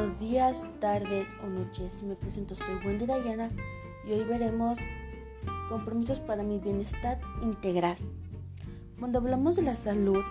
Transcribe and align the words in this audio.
buenos 0.00 0.18
días, 0.18 0.66
tardes 0.78 1.28
o 1.44 1.46
noches. 1.46 2.02
Me 2.02 2.14
presento, 2.14 2.54
soy 2.54 2.74
Wendy 2.86 3.04
Dayana 3.04 3.50
y 4.06 4.12
hoy 4.12 4.24
veremos 4.24 4.78
compromisos 5.68 6.20
para 6.20 6.42
mi 6.42 6.58
bienestar 6.58 7.20
integral. 7.42 7.98
Cuando 8.98 9.18
hablamos 9.18 9.56
de 9.56 9.62
la 9.62 9.74
salud, 9.74 10.24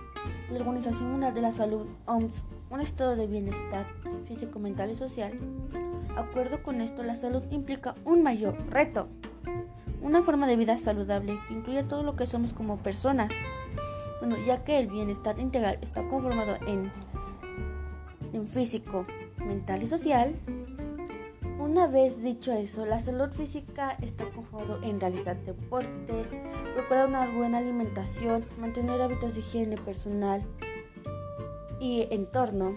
la 0.49 0.57
Organización 0.57 1.11
Mundial 1.11 1.35
de 1.35 1.41
la 1.41 1.51
Salud, 1.51 1.85
OMS, 2.07 2.43
un 2.71 2.81
estado 2.81 3.15
de 3.15 3.27
bienestar 3.27 3.85
físico, 4.27 4.57
mental 4.57 4.89
y 4.89 4.95
social, 4.95 5.33
acuerdo 6.17 6.63
con 6.63 6.81
esto, 6.81 7.03
la 7.03 7.13
salud 7.13 7.43
implica 7.51 7.93
un 8.05 8.23
mayor 8.23 8.57
reto, 8.71 9.07
una 10.01 10.23
forma 10.23 10.47
de 10.47 10.55
vida 10.55 10.79
saludable 10.79 11.37
que 11.47 11.53
incluye 11.53 11.83
todo 11.83 12.01
lo 12.01 12.15
que 12.15 12.25
somos 12.25 12.53
como 12.53 12.77
personas. 12.77 13.31
Bueno, 14.19 14.35
ya 14.47 14.63
que 14.63 14.79
el 14.79 14.87
bienestar 14.87 15.39
integral 15.39 15.77
está 15.83 16.01
conformado 16.09 16.55
en 16.65 16.91
en 18.33 18.47
físico, 18.47 19.05
mental 19.49 19.81
y 19.81 19.87
social. 19.87 20.35
Una 21.59 21.87
vez 21.87 22.21
dicho 22.21 22.53
eso, 22.53 22.85
la 22.85 22.99
salud 22.99 23.31
física 23.31 23.97
está 24.01 24.25
conformada 24.25 24.79
en 24.83 24.99
realizar 24.99 25.37
deporte, 25.43 26.13
procurar 26.75 27.07
una 27.07 27.27
buena 27.35 27.57
alimentación, 27.57 28.45
mantener 28.59 29.01
hábitos 29.01 29.33
de 29.33 29.39
higiene 29.41 29.77
personal 29.77 30.43
y 31.79 32.07
entorno. 32.11 32.75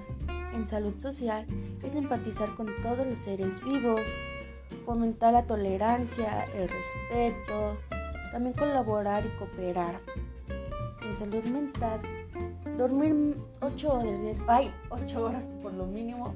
En 0.54 0.66
salud 0.66 0.94
social 0.98 1.46
es 1.82 1.94
empatizar 1.94 2.54
con 2.54 2.68
todos 2.82 3.06
los 3.06 3.18
seres 3.18 3.62
vivos, 3.62 4.00
fomentar 4.86 5.32
la 5.34 5.46
tolerancia, 5.46 6.46
el 6.54 6.68
respeto, 6.68 7.76
también 8.32 8.54
colaborar 8.54 9.24
y 9.26 9.38
cooperar. 9.38 10.00
En 11.02 11.18
salud 11.18 11.44
mental 11.44 12.00
dormir 12.78 13.36
8 13.60 13.92
horas, 13.92 14.36
ay, 14.48 14.72
8 14.90 15.24
horas 15.24 15.44
por 15.62 15.72
lo 15.74 15.86
mínimo 15.86 16.34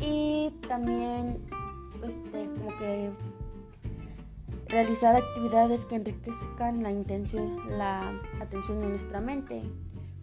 y 0.00 0.50
también 0.68 1.38
este, 2.02 2.48
como 2.58 2.76
que 2.78 3.10
realizar 4.68 5.14
actividades 5.14 5.84
que 5.86 5.96
enriquezcan 5.96 6.82
la 6.82 6.90
intención, 6.90 7.58
la 7.78 8.12
atención 8.40 8.80
de 8.80 8.88
nuestra 8.88 9.20
mente. 9.20 9.62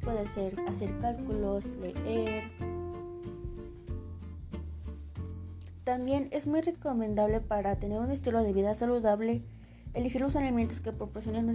Puede 0.02 0.28
ser 0.28 0.60
hacer 0.68 0.98
cálculos, 1.00 1.66
leer. 1.82 2.52
También 5.84 6.30
es 6.32 6.48
muy 6.48 6.62
recomendable 6.62 7.42
para 7.42 7.76
tener 7.78 8.00
un 8.00 8.12
estilo 8.12 8.44
de 8.44 8.54
vida 8.54 8.74
saludable 8.74 9.44
Elegir 9.94 10.22
los 10.22 10.36
alimentos 10.36 10.82
que 10.82 10.92
proporcionen 10.92 11.52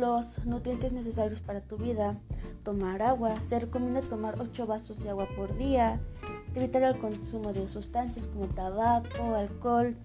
los 0.00 0.44
nutrientes 0.46 0.92
necesarios 0.92 1.40
para 1.42 1.60
tu 1.60 1.76
vida. 1.76 2.18
Tomar 2.62 3.02
agua. 3.02 3.42
Se 3.42 3.60
recomienda 3.60 4.00
tomar 4.00 4.40
8 4.40 4.66
vasos 4.66 5.02
de 5.02 5.10
agua 5.10 5.28
por 5.36 5.56
día. 5.58 6.00
Evitar 6.54 6.82
el 6.82 6.98
consumo 6.98 7.52
de 7.52 7.68
sustancias 7.68 8.26
como 8.26 8.48
tabaco, 8.48 9.34
alcohol. 9.34 9.96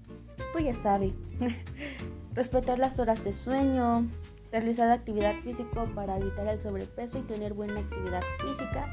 Tú 0.52 0.60
ya 0.60 0.76
sabes. 0.76 1.14
Respetar 2.34 2.80
las 2.80 3.00
horas 3.00 3.24
de 3.24 3.32
sueño. 3.32 4.10
Realizar 4.52 4.92
actividad 4.92 5.36
física 5.42 5.86
para 5.96 6.18
evitar 6.18 6.48
el 6.48 6.60
sobrepeso 6.60 7.20
y 7.20 7.22
tener 7.22 7.54
buena 7.54 7.80
actividad 7.80 8.24
física. 8.40 8.88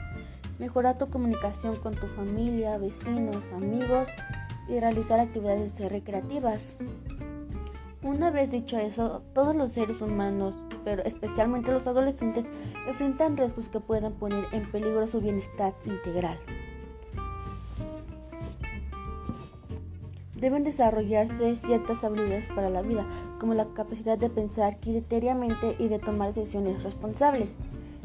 Mejorar 0.60 0.96
tu 0.96 1.08
comunicación 1.08 1.76
con 1.76 1.94
tu 1.94 2.06
familia, 2.06 2.78
vecinos, 2.78 3.44
amigos 3.52 4.08
y 4.68 4.78
realizar 4.78 5.18
actividades 5.18 5.80
recreativas. 5.80 6.76
Una 8.06 8.30
vez 8.30 8.52
dicho 8.52 8.78
eso, 8.78 9.22
todos 9.34 9.56
los 9.56 9.72
seres 9.72 10.00
humanos, 10.00 10.54
pero 10.84 11.02
especialmente 11.02 11.72
los 11.72 11.88
adolescentes, 11.88 12.44
enfrentan 12.86 13.36
riesgos 13.36 13.68
que 13.68 13.80
puedan 13.80 14.12
poner 14.12 14.44
en 14.52 14.70
peligro 14.70 15.08
su 15.08 15.20
bienestar 15.20 15.74
integral. 15.84 16.38
Deben 20.36 20.62
desarrollarse 20.62 21.56
ciertas 21.56 22.04
habilidades 22.04 22.46
para 22.54 22.70
la 22.70 22.82
vida, 22.82 23.04
como 23.40 23.54
la 23.54 23.66
capacidad 23.74 24.16
de 24.16 24.30
pensar 24.30 24.78
criteriamente 24.78 25.74
y 25.80 25.88
de 25.88 25.98
tomar 25.98 26.32
decisiones 26.32 26.80
responsables. 26.84 27.56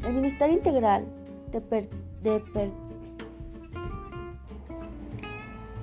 El 0.03 0.13
bienestar 0.13 0.50
integral 0.50 1.06
de, 1.51 1.61
per 1.61 1.88
de 2.23 2.40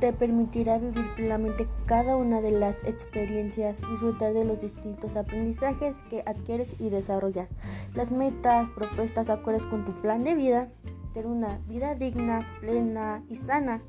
te 0.01 0.13
permitirá 0.13 0.79
vivir 0.79 1.05
plenamente 1.17 1.67
cada 1.87 2.17
una 2.17 2.41
de 2.41 2.53
las 2.53 2.77
experiencias, 2.85 3.77
disfrutar 3.91 4.33
de 4.33 4.45
los 4.45 4.61
distintos 4.61 5.17
aprendizajes 5.17 5.97
que 6.09 6.23
adquieres 6.25 6.75
y 6.79 6.91
desarrollas, 6.91 7.49
las 7.95 8.11
metas, 8.11 8.69
propuestas 8.71 9.29
acordes 9.29 9.67
con 9.67 9.85
tu 9.85 9.93
plan 10.01 10.23
de 10.23 10.35
vida, 10.35 10.69
tener 11.15 11.27
una 11.27 11.59
vida 11.69 11.95
digna, 11.95 12.47
plena 12.61 13.23
y 13.29 13.37
sana, 13.37 13.81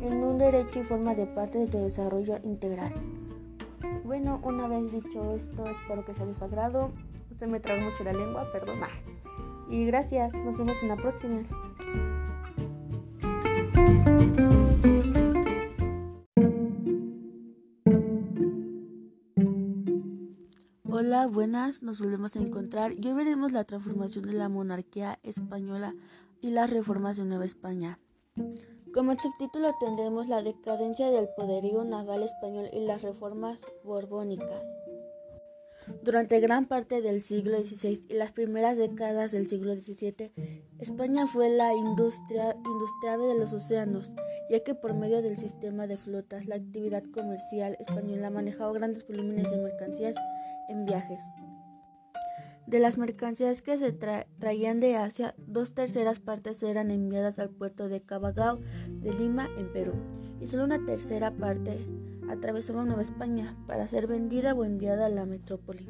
en 0.00 0.24
un 0.24 0.38
derecho 0.38 0.80
y 0.80 0.84
forma 0.84 1.14
de 1.14 1.26
parte 1.26 1.58
de 1.58 1.66
tu 1.66 1.78
desarrollo 1.78 2.38
integral. 2.44 2.94
Bueno, 4.04 4.40
una 4.42 4.68
vez 4.68 4.90
dicho 4.90 5.34
esto, 5.34 5.66
espero 5.66 6.04
que 6.04 6.14
sea 6.14 6.24
de 6.24 6.34
su 6.34 6.44
agrado. 6.44 6.90
Se 7.38 7.46
me 7.46 7.60
traba 7.60 7.82
mucho 7.82 8.04
la 8.04 8.12
lengua, 8.12 8.50
perdona. 8.52 8.88
Y 9.68 9.84
gracias, 9.84 10.32
nos 10.32 10.56
vemos 10.56 10.76
en 10.82 10.88
la 10.88 10.96
próxima. 10.96 11.42
Hola, 21.18 21.26
buenas, 21.26 21.82
nos 21.82 21.98
volvemos 21.98 22.36
a 22.36 22.38
encontrar 22.38 22.92
y 22.92 23.08
hoy 23.08 23.12
veremos 23.12 23.50
la 23.50 23.64
transformación 23.64 24.24
de 24.26 24.34
la 24.34 24.48
monarquía 24.48 25.18
española 25.24 25.96
y 26.40 26.50
las 26.50 26.70
reformas 26.70 27.16
de 27.16 27.24
Nueva 27.24 27.44
España. 27.44 27.98
Como 28.94 29.18
subtítulo 29.18 29.74
tendremos 29.80 30.28
la 30.28 30.44
decadencia 30.44 31.10
del 31.10 31.28
poderío 31.36 31.82
naval 31.82 32.22
español 32.22 32.70
y 32.72 32.86
las 32.86 33.02
reformas 33.02 33.66
borbónicas. 33.82 34.62
Durante 36.04 36.38
gran 36.38 36.66
parte 36.66 37.02
del 37.02 37.20
siglo 37.20 37.58
XVI 37.64 38.06
y 38.08 38.14
las 38.14 38.30
primeras 38.30 38.76
décadas 38.76 39.32
del 39.32 39.48
siglo 39.48 39.74
XVII, 39.74 40.30
España 40.78 41.26
fue 41.26 41.48
la 41.48 41.74
industria 41.74 42.54
industrial 42.64 43.18
de 43.22 43.34
los 43.40 43.52
océanos, 43.54 44.14
ya 44.50 44.60
que 44.60 44.76
por 44.76 44.94
medio 44.94 45.20
del 45.20 45.36
sistema 45.36 45.88
de 45.88 45.96
flotas 45.96 46.46
la 46.46 46.54
actividad 46.54 47.02
comercial 47.12 47.76
española 47.80 48.30
manejaba 48.30 48.72
grandes 48.72 49.04
volúmenes 49.04 49.50
de 49.50 49.56
mercancías 49.56 50.14
en 50.68 50.84
viajes. 50.84 51.22
De 52.66 52.80
las 52.80 52.98
mercancías 52.98 53.62
que 53.62 53.78
se 53.78 53.92
traían 53.92 54.78
de 54.78 54.94
Asia, 54.96 55.34
dos 55.38 55.74
terceras 55.74 56.20
partes 56.20 56.62
eran 56.62 56.90
enviadas 56.90 57.38
al 57.38 57.48
puerto 57.48 57.88
de 57.88 58.02
Cabagao 58.02 58.60
de 58.88 59.14
Lima, 59.14 59.48
en 59.56 59.72
Perú, 59.72 59.94
y 60.38 60.46
solo 60.46 60.64
una 60.64 60.84
tercera 60.84 61.30
parte 61.30 61.78
atravesaba 62.28 62.84
Nueva 62.84 63.00
España 63.00 63.56
para 63.66 63.88
ser 63.88 64.06
vendida 64.06 64.52
o 64.52 64.64
enviada 64.64 65.06
a 65.06 65.08
la 65.08 65.24
metrópoli. 65.24 65.88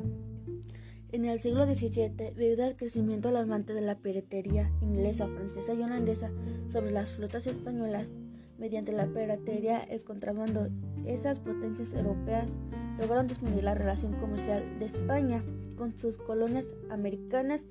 En 1.11 1.25
el 1.25 1.41
siglo 1.41 1.67
XVII, 1.67 2.11
debido 2.37 2.65
al 2.65 2.77
crecimiento 2.77 3.31
alarmante 3.31 3.73
de 3.73 3.81
la 3.81 3.97
piratería 3.97 4.71
inglesa, 4.81 5.27
francesa 5.27 5.75
y 5.75 5.83
holandesa 5.83 6.31
sobre 6.71 6.93
las 6.93 7.11
flotas 7.11 7.47
españolas, 7.47 8.15
mediante 8.59 8.93
la 8.93 9.07
piratería, 9.07 9.81
el 9.81 10.03
contrabando, 10.03 10.69
esas 11.07 11.39
potencias 11.39 11.93
europeas 11.95 12.51
lograron 12.99 13.29
disminuir 13.29 13.65
la 13.65 13.75
relación 13.75 14.13
comercial 14.15 14.79
de 14.79 14.87
España 14.87 15.43
con 15.77 15.97
sus 15.99 16.19
colonias 16.19 16.67
americanas 16.91 17.65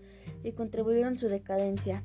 y 0.44 0.54
contribuyeron 0.54 1.16
a 1.16 1.18
su 1.20 1.28
decadencia. 1.28 2.04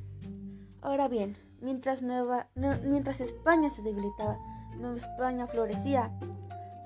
Ahora 0.80 1.08
bien, 1.08 1.36
mientras, 1.60 2.02
mientras 2.02 3.20
España 3.20 3.70
se 3.70 3.82
debilitaba, 3.82 4.38
Nueva 4.78 4.96
España 4.96 5.46
florecía. 5.46 6.10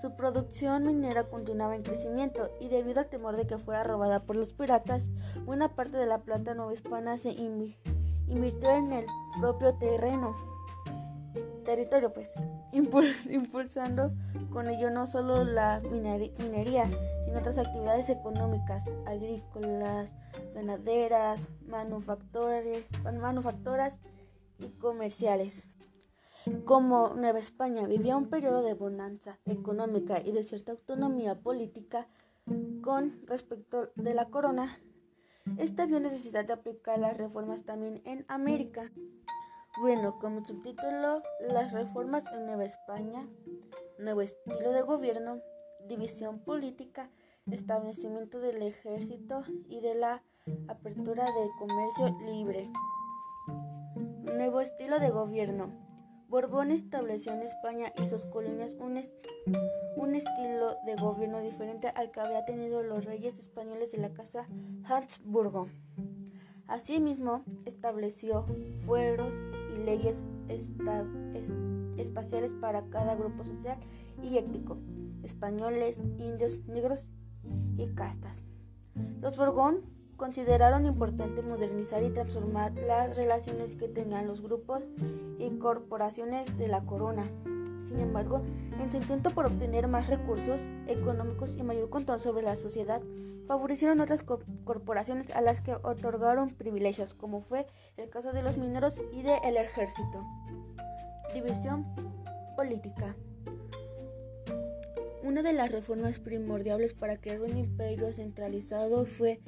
Su 0.02 0.14
producción 0.14 0.84
minera 0.84 1.24
continuaba 1.30 1.74
en 1.74 1.82
crecimiento 1.82 2.50
y 2.60 2.68
debido 2.68 3.00
al 3.00 3.08
temor 3.08 3.36
de 3.36 3.46
que 3.46 3.56
fuera 3.56 3.82
robada 3.82 4.24
por 4.24 4.36
los 4.36 4.52
piratas, 4.52 5.08
buena 5.46 5.74
parte 5.74 5.96
de 5.96 6.04
la 6.04 6.18
plata 6.18 6.52
nueva 6.52 6.74
hispana 6.74 7.16
se 7.16 7.30
invirtió 7.30 8.70
en 8.70 8.92
el 8.92 9.06
propio 9.40 9.74
terreno 9.74 10.55
territorio, 11.66 12.12
pues, 12.12 12.32
impulsando 13.28 14.12
con 14.50 14.68
ello 14.68 14.90
no 14.90 15.06
solo 15.06 15.44
la 15.44 15.80
minería, 15.80 16.88
sino 17.24 17.38
otras 17.38 17.58
actividades 17.58 18.08
económicas, 18.08 18.84
agrícolas, 19.04 20.10
ganaderas, 20.54 21.46
manufactoras 21.66 23.98
y 24.58 24.68
comerciales. 24.78 25.66
Como 26.64 27.14
Nueva 27.14 27.40
España 27.40 27.86
vivía 27.86 28.16
un 28.16 28.30
periodo 28.30 28.62
de 28.62 28.74
bonanza 28.74 29.38
económica 29.44 30.20
y 30.24 30.32
de 30.32 30.44
cierta 30.44 30.72
autonomía 30.72 31.40
política 31.40 32.06
con 32.82 33.20
respecto 33.26 33.90
de 33.96 34.14
la 34.14 34.26
corona, 34.26 34.78
esta 35.58 35.86
vio 35.86 36.00
necesidad 36.00 36.44
de 36.44 36.52
aplicar 36.52 36.98
las 36.98 37.16
reformas 37.16 37.64
también 37.64 38.02
en 38.04 38.24
América. 38.28 38.90
Bueno, 39.78 40.18
como 40.18 40.42
subtítulo, 40.42 41.22
las 41.38 41.70
reformas 41.72 42.24
en 42.32 42.46
Nueva 42.46 42.64
España, 42.64 43.28
nuevo 43.98 44.22
estilo 44.22 44.72
de 44.72 44.80
gobierno, 44.80 45.42
división 45.86 46.38
política, 46.38 47.10
establecimiento 47.50 48.40
del 48.40 48.62
ejército 48.62 49.42
y 49.68 49.80
de 49.80 49.94
la 49.94 50.22
apertura 50.68 51.26
de 51.26 51.50
comercio 51.58 52.18
libre. 52.24 52.70
Nuevo 54.24 54.62
estilo 54.62 54.98
de 54.98 55.10
gobierno. 55.10 55.70
Borbón 56.28 56.70
estableció 56.70 57.32
en 57.32 57.42
España 57.42 57.92
y 58.02 58.06
sus 58.06 58.24
colonias 58.24 58.72
un, 58.80 58.98
un, 59.96 60.14
estilo 60.14 60.76
de 60.86 60.96
gobierno 60.96 61.40
diferente 61.40 61.88
al 61.88 62.10
que 62.10 62.20
había 62.20 62.46
tenido 62.46 62.82
los 62.82 63.04
reyes 63.04 63.38
españoles 63.38 63.92
de 63.92 63.98
la 63.98 64.14
casa 64.14 64.48
Habsburgo. 64.88 65.68
Asimismo, 66.66 67.44
estableció 67.64 68.46
fueros 68.86 69.36
leyes 69.86 70.22
espaciales 71.96 72.52
para 72.60 72.82
cada 72.90 73.14
grupo 73.14 73.44
social 73.44 73.78
y 74.22 74.36
étnico, 74.36 74.76
españoles, 75.22 75.98
indios, 76.18 76.60
negros 76.66 77.08
y 77.78 77.86
castas. 77.94 78.42
Los 79.22 79.36
Borbón 79.36 79.80
consideraron 80.16 80.86
importante 80.86 81.42
modernizar 81.42 82.02
y 82.02 82.10
transformar 82.10 82.72
las 82.74 83.16
relaciones 83.16 83.74
que 83.76 83.88
tenían 83.88 84.26
los 84.26 84.42
grupos 84.42 84.88
y 85.38 85.50
corporaciones 85.58 86.58
de 86.58 86.68
la 86.68 86.84
corona. 86.84 87.30
Sin 87.86 88.00
embargo, 88.00 88.42
en 88.80 88.90
su 88.90 88.96
intento 88.96 89.30
por 89.30 89.46
obtener 89.46 89.86
más 89.88 90.08
recursos 90.08 90.60
económicos 90.86 91.56
y 91.56 91.62
mayor 91.62 91.88
control 91.88 92.20
sobre 92.20 92.42
la 92.42 92.56
sociedad, 92.56 93.00
favorecieron 93.46 94.00
otras 94.00 94.22
corporaciones 94.22 95.30
a 95.30 95.40
las 95.40 95.60
que 95.60 95.74
otorgaron 95.74 96.50
privilegios, 96.50 97.14
como 97.14 97.42
fue 97.42 97.66
el 97.96 98.10
caso 98.10 98.32
de 98.32 98.42
los 98.42 98.56
mineros 98.56 99.00
y 99.12 99.22
del 99.22 99.56
ejército. 99.56 100.24
División 101.32 101.86
política. 102.56 103.14
Una 105.22 105.42
de 105.42 105.52
las 105.52 105.70
reformas 105.70 106.18
primordiales 106.18 106.94
para 106.94 107.18
crear 107.18 107.40
un 107.40 107.56
imperio 107.56 108.12
centralizado 108.12 109.06
fue 109.06 109.40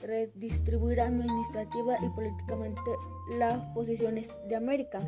redistribuir 0.00 1.00
administrativa 1.00 1.96
y 2.04 2.08
políticamente 2.10 2.90
las 3.38 3.54
posiciones 3.74 4.30
de 4.48 4.56
América. 4.56 5.00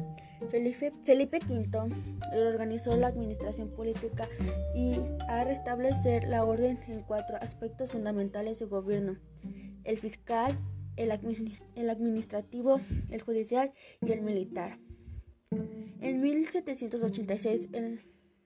Felipe, 0.50 0.92
Felipe 1.04 1.38
V 1.48 1.94
organizó 2.34 2.96
la 2.96 3.08
administración 3.08 3.70
política 3.70 4.28
y 4.75 5.00
a 5.28 5.44
restablecer 5.44 6.28
la 6.28 6.44
orden 6.44 6.78
en 6.88 7.02
cuatro 7.02 7.37
aspectos 7.40 7.90
fundamentales 7.90 8.58
de 8.58 8.66
gobierno. 8.66 9.16
El 9.84 9.98
fiscal, 9.98 10.58
el, 10.96 11.10
el 11.76 11.90
administrativo, 11.90 12.81
el 13.10 13.22
judicial 13.22 13.72
y 14.00 14.12
el 14.12 14.22
militar. 14.22 14.78
En 16.00 16.20
1786, 16.20 17.69
el 17.72 18.00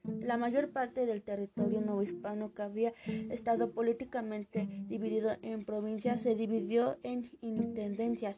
la 0.04 0.36
mayor 0.36 0.70
parte 0.70 1.06
del 1.06 1.22
territorio 1.22 1.80
novohispano 1.80 2.52
que 2.52 2.62
había 2.62 2.92
estado 3.30 3.72
políticamente 3.72 4.68
dividido 4.86 5.36
en 5.42 5.64
provincias 5.64 6.22
se 6.22 6.34
dividió 6.34 6.98
en 7.02 7.30
intendencias, 7.40 8.36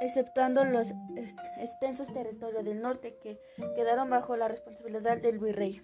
exceptuando 0.00 0.64
los 0.64 0.92
extensos 1.58 2.12
territorios 2.12 2.64
del 2.64 2.80
norte 2.80 3.16
que 3.22 3.38
quedaron 3.74 4.10
bajo 4.10 4.36
la 4.36 4.48
responsabilidad 4.48 5.18
del 5.18 5.38
virrey. 5.38 5.82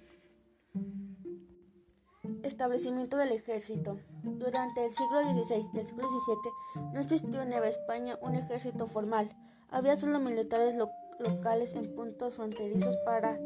Establecimiento 2.45 3.17
del 3.17 3.33
ejército. 3.33 3.99
Durante 4.23 4.85
el 4.85 4.95
siglo 4.95 5.21
XVI 5.21 5.69
y 5.73 5.79
el 5.79 5.87
siglo 5.87 6.09
XVII 6.09 6.93
no 6.93 7.01
existió 7.01 7.43
en 7.43 7.51
Nueva 7.51 7.69
España 7.69 8.19
un 8.21 8.35
ejército 8.35 8.87
formal. 8.87 9.31
Había 9.69 9.97
solo 9.97 10.21
militares 10.21 10.75
locales 11.19 11.75
en 11.75 11.95
puntos 11.95 12.35
fronterizos 12.35 12.97
para 13.05 13.39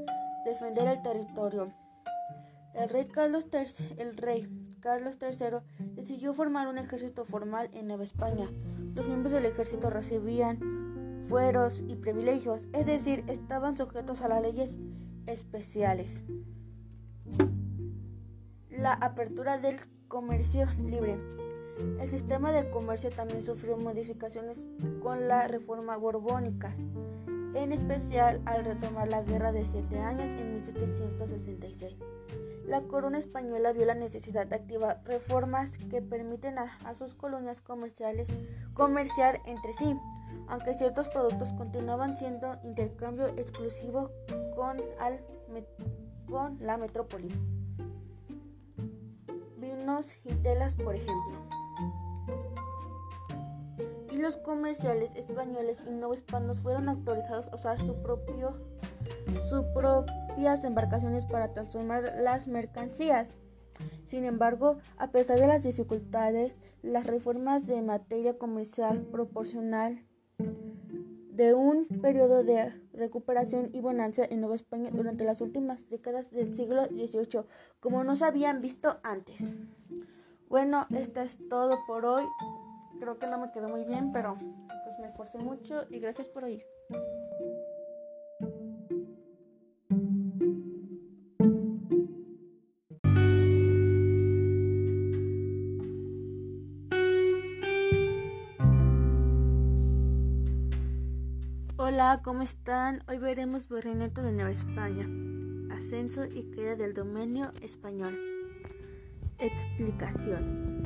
defender 0.46 0.86
el 0.86 1.02
territorio. 1.02 1.72
El 2.72 2.88
rey 2.88 3.06
Carlos 3.06 3.48
III, 3.52 3.96
el 3.98 4.16
rey 4.16 4.48
Carlos 4.80 5.18
III 5.20 5.58
decidió 5.96 6.32
formar 6.34 6.68
un 6.68 6.78
ejército 6.78 7.24
formal 7.24 7.68
en 7.72 7.88
Nueva 7.88 8.04
España. 8.04 8.48
Los 8.94 9.06
miembros 9.06 9.32
del 9.32 9.44
ejército 9.44 9.90
recibían 9.90 11.24
fueros 11.28 11.82
y 11.88 11.96
privilegios, 11.96 12.68
es 12.72 12.86
decir, 12.86 13.24
estaban 13.26 13.76
sujetos 13.76 14.22
a 14.22 14.28
las 14.28 14.40
leyes 14.40 14.78
especiales. 15.26 16.22
La 18.70 18.92
apertura 18.92 19.58
del 19.58 19.80
comercio 20.06 20.66
libre. 20.78 21.18
El 22.00 22.08
sistema 22.08 22.52
de 22.52 22.70
comercio 22.70 23.10
también 23.10 23.44
sufrió 23.44 23.76
modificaciones 23.76 24.64
con 25.02 25.26
la 25.26 25.48
reforma 25.48 25.96
borbónica 25.96 26.74
en 27.56 27.72
especial 27.72 28.40
al 28.44 28.64
retomar 28.64 29.08
la 29.08 29.22
Guerra 29.22 29.50
de 29.50 29.64
Siete 29.64 29.98
Años 29.98 30.28
en 30.28 30.54
1766. 30.54 31.96
La 32.66 32.82
corona 32.82 33.18
española 33.18 33.72
vio 33.72 33.86
la 33.86 33.94
necesidad 33.94 34.46
de 34.46 34.56
activar 34.56 35.00
reformas 35.04 35.78
que 35.78 36.02
permiten 36.02 36.58
a, 36.58 36.94
sus 36.94 37.14
colonias 37.14 37.60
comerciales 37.60 38.28
comerciar 38.74 39.40
entre 39.46 39.72
sí, 39.72 39.96
aunque 40.48 40.74
ciertos 40.74 41.08
productos 41.08 41.52
continuaban 41.54 42.18
siendo 42.18 42.58
intercambio 42.64 43.28
exclusivo 43.28 44.10
con, 44.54 44.82
con 46.28 46.58
la 46.60 46.76
metrópoli. 46.76 47.28
Vinos 49.56 50.12
y 50.24 50.34
telas, 50.34 50.74
por 50.74 50.94
ejemplo 50.94 51.46
los 54.16 54.36
comerciales 54.36 55.10
españoles 55.14 55.82
y 55.86 55.90
no 55.90 56.12
hispanos 56.12 56.60
fueron 56.60 56.88
autorizados 56.88 57.48
a 57.48 57.56
usar 57.56 57.80
su 57.80 57.94
propio, 58.02 58.56
sus 59.48 59.64
propias 59.74 60.64
embarcaciones 60.64 61.26
para 61.26 61.52
transformar 61.52 62.12
las 62.20 62.48
mercancías. 62.48 63.36
Sin 64.04 64.24
embargo, 64.24 64.78
a 64.96 65.10
pesar 65.10 65.38
de 65.38 65.46
las 65.46 65.62
dificultades, 65.62 66.58
las 66.82 67.06
reformas 67.06 67.66
de 67.66 67.82
materia 67.82 68.38
comercial 68.38 69.02
proporcional 69.02 70.02
de 70.38 71.52
un 71.52 71.86
periodo 71.86 72.42
de 72.42 72.72
recuperación 72.94 73.68
y 73.74 73.80
bonanza 73.80 74.24
en 74.24 74.40
Nueva 74.40 74.54
España 74.54 74.90
durante 74.90 75.24
las 75.24 75.42
últimas 75.42 75.88
décadas 75.90 76.30
del 76.30 76.54
siglo 76.54 76.86
XVIII, 76.86 77.44
como 77.78 78.04
no 78.04 78.16
se 78.16 78.24
habían 78.24 78.62
visto 78.62 78.98
antes. 79.02 79.52
Bueno, 80.48 80.86
esto 80.90 81.20
es 81.20 81.38
todo 81.48 81.76
por 81.86 82.06
hoy. 82.06 82.24
Creo 82.98 83.18
que 83.18 83.26
no 83.26 83.38
me 83.38 83.52
quedó 83.52 83.68
muy 83.68 83.84
bien, 83.84 84.10
pero 84.12 84.36
pues 84.36 84.98
me 85.00 85.06
esforcé 85.06 85.38
mucho 85.38 85.84
y 85.90 86.00
gracias 86.00 86.28
por 86.28 86.44
oír. 86.44 86.64
Hola, 101.76 102.20
¿cómo 102.24 102.42
están? 102.42 103.02
Hoy 103.08 103.18
veremos 103.18 103.68
Virreinato 103.68 104.22
de 104.22 104.32
Nueva 104.32 104.50
España, 104.50 105.06
ascenso 105.74 106.24
y 106.24 106.50
caída 106.50 106.76
del 106.76 106.94
dominio 106.94 107.52
español. 107.62 108.18
Explicación. 109.38 110.85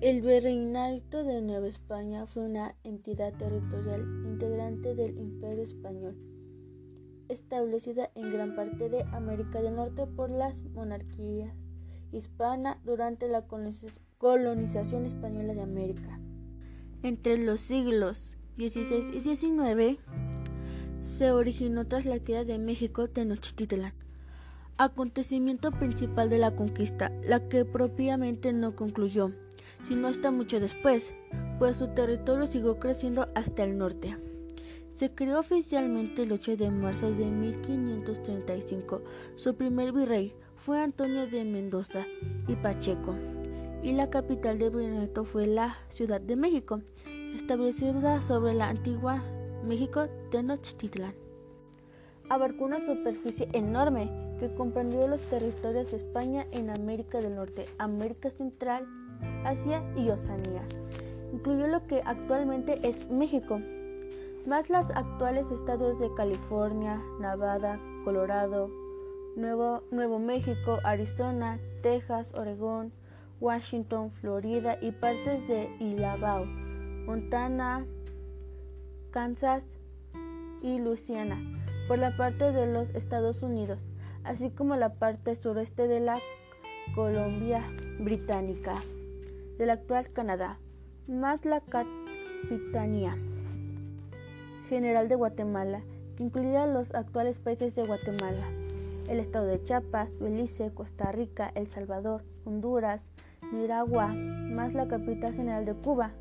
El 0.00 0.22
Virreinato 0.22 1.24
de 1.24 1.42
Nueva 1.42 1.66
España 1.66 2.24
fue 2.24 2.44
una 2.44 2.74
entidad 2.84 3.34
territorial 3.34 4.00
integrante 4.24 4.94
del 4.94 5.18
Imperio 5.18 5.62
Español, 5.62 6.16
establecida 7.28 8.10
en 8.14 8.32
gran 8.32 8.56
parte 8.56 8.88
de 8.88 9.02
América 9.12 9.60
del 9.60 9.76
Norte 9.76 10.06
por 10.06 10.30
las 10.30 10.64
monarquías 10.64 11.52
hispana 12.12 12.80
durante 12.82 13.28
la 13.28 13.44
colonización 14.16 15.04
española 15.04 15.52
de 15.52 15.60
América. 15.60 16.18
Entre 17.02 17.36
los 17.36 17.60
siglos 17.60 18.38
XVI 18.56 19.04
y 19.12 19.22
XIX 19.22 19.98
se 21.02 21.30
originó 21.30 21.86
tras 21.86 22.06
la 22.06 22.20
queda 22.20 22.44
de 22.44 22.58
México 22.58 23.06
Tenochtitlan, 23.08 23.92
acontecimiento 24.78 25.72
principal 25.72 26.30
de 26.30 26.38
la 26.38 26.56
conquista, 26.56 27.12
la 27.22 27.50
que 27.50 27.66
propiamente 27.66 28.54
no 28.54 28.74
concluyó 28.74 29.34
sino 29.84 30.08
hasta 30.08 30.30
mucho 30.30 30.60
después, 30.60 31.12
pues 31.58 31.76
su 31.76 31.88
territorio 31.88 32.46
siguió 32.46 32.78
creciendo 32.78 33.26
hasta 33.34 33.64
el 33.64 33.78
norte. 33.78 34.16
Se 34.94 35.14
creó 35.14 35.40
oficialmente 35.40 36.24
el 36.24 36.32
8 36.32 36.56
de 36.56 36.70
marzo 36.70 37.10
de 37.10 37.24
1535. 37.24 39.02
Su 39.36 39.54
primer 39.54 39.92
virrey 39.92 40.34
fue 40.56 40.82
Antonio 40.82 41.26
de 41.26 41.44
Mendoza 41.44 42.06
y 42.46 42.54
Pacheco, 42.56 43.16
y 43.82 43.92
la 43.92 44.10
capital 44.10 44.58
de 44.58 44.68
Virreinato 44.68 45.24
fue 45.24 45.46
la 45.46 45.78
Ciudad 45.88 46.20
de 46.20 46.36
México, 46.36 46.82
establecida 47.34 48.20
sobre 48.20 48.52
la 48.52 48.68
antigua 48.68 49.22
México 49.64 50.06
Tenochtitlan. 50.30 51.14
Abarcó 52.28 52.64
una 52.64 52.84
superficie 52.84 53.48
enorme 53.52 54.10
que 54.38 54.54
comprendió 54.54 55.08
los 55.08 55.22
territorios 55.22 55.90
de 55.90 55.96
España 55.96 56.46
en 56.52 56.70
América 56.70 57.20
del 57.20 57.36
Norte, 57.36 57.66
América 57.78 58.30
Central, 58.30 58.86
Asia 59.44 59.82
y 59.96 60.10
Oceanía. 60.10 60.62
Incluyó 61.32 61.66
lo 61.66 61.86
que 61.86 62.02
actualmente 62.04 62.80
es 62.86 63.08
México, 63.10 63.60
más 64.46 64.70
los 64.70 64.90
actuales 64.90 65.50
estados 65.50 65.98
de 65.98 66.12
California, 66.14 67.00
Nevada, 67.20 67.78
Colorado, 68.04 68.70
Nuevo, 69.36 70.18
México, 70.18 70.78
Arizona, 70.84 71.58
Texas, 71.82 72.34
Oregón, 72.34 72.92
Washington, 73.40 74.10
Florida 74.20 74.76
y 74.80 74.90
partes 74.92 75.46
de 75.46 75.68
Idaho, 75.78 76.44
Montana, 77.06 77.86
Kansas, 79.10 79.80
y 80.62 80.78
Luisiana 80.78 81.38
por 81.88 81.98
la 81.98 82.16
parte 82.16 82.52
de 82.52 82.66
los 82.66 82.88
Estados 82.94 83.42
Unidos, 83.42 83.78
así 84.24 84.50
como 84.50 84.76
la 84.76 84.94
parte 84.94 85.34
sureste 85.34 85.88
de 85.88 86.00
la 86.00 86.18
Colombia 86.94 87.64
Británica, 87.98 88.76
del 89.60 89.68
actual 89.68 90.10
Canadá, 90.10 90.58
más 91.06 91.44
la 91.44 91.60
Capitanía 91.60 93.14
General 94.70 95.06
de 95.06 95.16
Guatemala, 95.16 95.82
que 96.16 96.22
incluía 96.22 96.66
los 96.66 96.94
actuales 96.94 97.38
países 97.38 97.74
de 97.74 97.86
Guatemala, 97.86 98.48
el 99.06 99.20
estado 99.20 99.44
de 99.44 99.62
Chiapas, 99.62 100.18
Belice, 100.18 100.72
Costa 100.72 101.12
Rica, 101.12 101.52
El 101.54 101.68
Salvador, 101.68 102.24
Honduras, 102.46 103.10
Nicaragua, 103.52 104.06
más 104.06 104.72
la 104.72 104.88
capital 104.88 105.34
general 105.34 105.66
de 105.66 105.74
Cuba, 105.74 106.12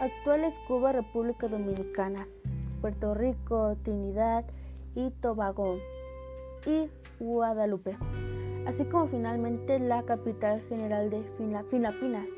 actuales 0.00 0.52
Cuba, 0.66 0.90
República 0.90 1.46
Dominicana, 1.46 2.26
Puerto 2.80 3.14
Rico, 3.14 3.76
Trinidad 3.84 4.44
y 4.96 5.12
Tobago 5.20 5.78
y 6.66 6.90
Guadalupe, 7.20 7.96
así 8.66 8.84
como 8.86 9.06
finalmente 9.06 9.78
la 9.78 10.02
capital 10.02 10.60
general 10.68 11.08
de 11.08 11.22
Filipinas, 11.36 12.28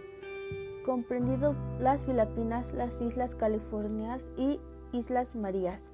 comprendido 0.84 1.54
las 1.78 2.04
Filipinas, 2.04 2.72
las 2.72 3.00
Islas 3.00 3.34
Californias 3.34 4.30
y 4.36 4.60
Islas 4.92 5.34
Marías, 5.34 5.90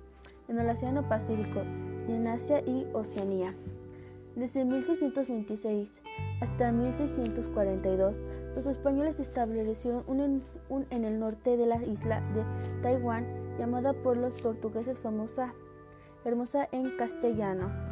en 0.48 0.58
el 0.58 0.68
Océano 0.68 1.08
Pacífico 1.08 1.62
y 2.08 2.12
en 2.12 2.26
Asia 2.26 2.60
y 2.60 2.86
Oceanía. 2.92 3.54
Desde 4.34 4.64
1626 4.64 6.02
hasta 6.40 6.70
1642, 6.70 8.14
los 8.54 8.66
españoles 8.66 9.20
establecieron 9.20 10.04
un, 10.06 10.42
en 10.90 11.04
el 11.04 11.18
norte 11.18 11.56
de 11.56 11.66
la 11.66 11.82
isla 11.82 12.20
de 12.34 12.44
Taiwán, 12.82 13.26
llamada 13.58 13.92
por 13.92 14.16
los 14.16 14.40
portugueses 14.40 15.00
famosa 15.00 15.54
Hermosa 16.24 16.68
en 16.72 16.96
castellano. 16.96 17.85